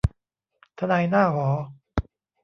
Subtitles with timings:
[0.79, 1.47] ทนายหน้าหอ